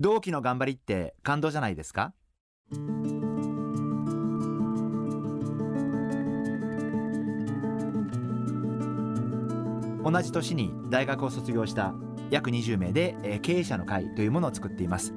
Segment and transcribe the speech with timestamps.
[0.00, 2.12] 同期の頑張りって感動じゃないですか？
[10.04, 11.94] 同じ年に大学を卒業した
[12.30, 15.14] 約20名で、えー、経営者の会というものを作っています。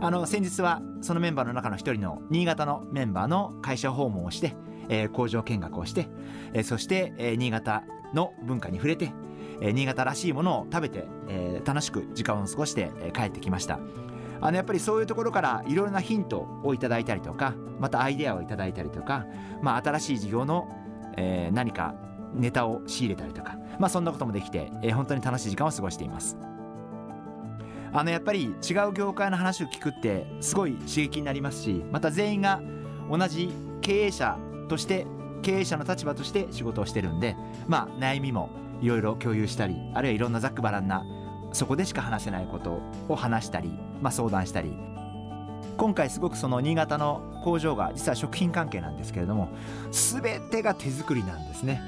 [0.00, 4.56] あの先日はそのメンバーの中の一人の新潟のメンバーの会社訪問をして、
[4.88, 6.08] えー、工場見学をして、
[6.52, 9.12] えー、そして、えー、新潟の文化に触れて、
[9.60, 13.78] えー、新潟らしいものを食べて、えー、楽しく時間を過ごして、えー、帰ってきました。
[14.40, 19.26] あのやっぱりそういうところからいろいろなヒントをいただいたりとかまたアイデアをいただいたりとか、
[19.62, 20.68] まあ、新しい事業の、
[21.16, 21.94] えー、何か
[22.34, 26.36] ネタを仕入れたりとか、まあ、そんなこともできて、えー、本当に楽しい時間を過ごしています。
[27.92, 32.60] あのやっぱり違う業界の話を聞くってすごい刺激になりますしまた全員が
[33.10, 33.48] 同じ
[33.80, 34.36] 経営者
[34.66, 35.06] として
[35.42, 37.36] 経営者の立場として仕事をしてるんで
[37.66, 38.50] まあ悩みも
[38.80, 41.04] いろいろ共有したりあるいはいろんなざっくばらんな
[41.52, 44.76] そこでしか話せないことを話したり、まあ、相談したり
[45.76, 49.50] 今回すごくその新潟の工場が実は食品関係なんですけれども
[49.90, 51.82] 全てが手作りなんですね。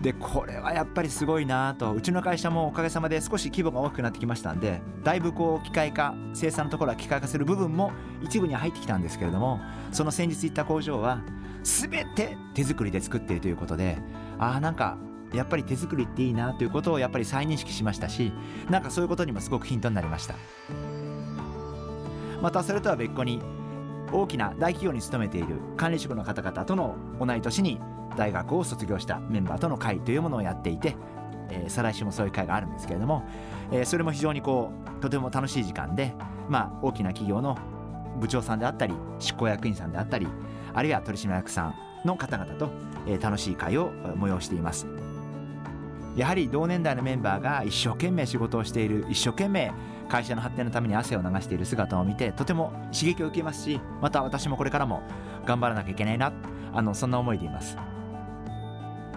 [0.00, 9.60] でこれはやっぱりすごいなとうちの会社もおかげさまで少し規模が大きくなってきましたんでだいぶこう機械化生産のところは機械化する部分も一部には入ってきたんですけれども
[9.92, 11.20] その先日行った工場は
[11.62, 13.98] 全て手作りで作っているということで
[14.38, 14.98] ああなんか
[15.32, 18.32] やっぱり手作りっていいなということをやっぱり再認識しましたし
[18.68, 20.34] なんかそういうことにもすごくヒントになりました。
[22.40, 23.40] またそれとは別個に
[24.12, 27.80] 大きな大企業に勤めている管理職の方々との同い年に
[28.16, 30.96] 大学を卒業したメンバーとの会というものをやっていて、
[31.50, 33.24] えー、再来週もそういう会があるんですけれども、
[33.70, 36.14] えー、それも非常にこうとても楽しい時間で、
[36.48, 37.56] まあ、大きな企業の
[38.20, 40.28] 部長さんであったり執行役員さんであったり
[40.72, 42.70] あるいは取締役さんの方々と、
[43.06, 44.86] えー、楽しい会を催しています。
[46.16, 49.72] やはり同年代のメンバーが一生懸命仕事をしている一生懸命
[50.08, 55.02] 会社の発展のために汗を流している姿を見てとても刺激を受けますしまた私もこれからも
[55.46, 56.32] 頑張らなきゃいけないな
[56.72, 57.76] あのそんな思いでいます、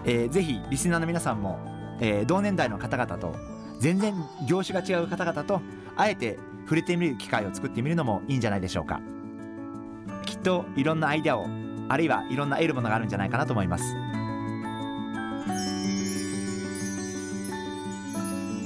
[0.05, 1.59] えー、ぜひリスナーの皆さんも、
[1.99, 3.35] えー、同年代の方々と
[3.79, 4.13] 全然
[4.47, 5.61] 業種が違う方々と
[5.97, 9.01] あえて触れてみる機会を作ってみるのもいいんじゃないでしょうか。
[10.25, 11.47] きっといろんなアイデアを
[11.89, 13.83] あるいはいろんな得るものがあるんじゃないかなと思います。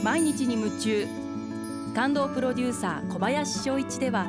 [0.03, 1.07] 毎日に夢中
[1.93, 4.27] 感動プロデューサー小林翔一では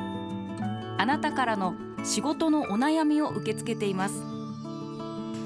[0.97, 4.21] あなたからの仕事のお悩みを受け付けています。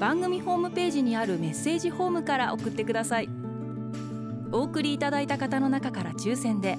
[0.00, 3.28] 番組ホームページにあるメッセージフォームから送ってください。
[4.50, 6.78] お送りいただいた方の中から抽選で